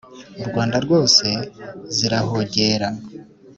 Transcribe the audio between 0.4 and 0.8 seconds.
u rwanda